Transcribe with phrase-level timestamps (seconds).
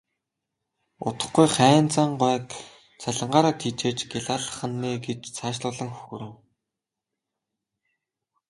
[1.07, 2.47] Удахгүй Хайнзан гуайг
[3.01, 6.35] цалингаараа тэжээж гялайлгах нь ээ гэж цаашлуулан хөхөрнө.